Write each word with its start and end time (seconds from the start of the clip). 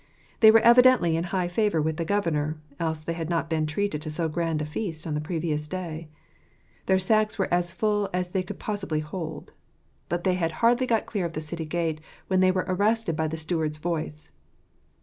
They 0.39 0.49
were 0.49 0.61
evidently 0.61 1.15
in 1.15 1.25
high 1.25 1.47
favour 1.47 1.79
with 1.79 1.97
the 1.97 2.05
governor, 2.05 2.57
else 2.79 3.01
they 3.01 3.13
had 3.13 3.29
not 3.29 3.51
been 3.51 3.67
treated 3.67 4.01
to 4.01 4.09
so 4.09 4.27
grand 4.27 4.59
a 4.59 4.65
feast 4.65 5.05
on 5.05 5.13
the 5.13 5.21
previous 5.21 5.67
day. 5.67 6.09
Their 6.87 6.97
sacks 6.97 7.37
were 7.37 7.47
as 7.53 7.71
full 7.71 8.09
as 8.11 8.31
they 8.31 8.41
could 8.41 8.57
possibly 8.57 9.01
hold. 9.01 9.53
But 10.09 10.23
they 10.23 10.33
had 10.33 10.53
hardly 10.53 10.87
got 10.87 11.05
clear 11.05 11.27
of 11.27 11.33
the 11.33 11.39
city 11.39 11.65
gate, 11.67 12.01
when 12.29 12.39
they 12.39 12.49
were 12.49 12.65
arrested 12.67 13.15
by 13.15 13.27
the 13.27 13.37
steward's 13.37 13.77
voice. 13.77 14.31